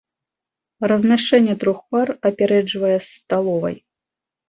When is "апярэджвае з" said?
2.33-3.07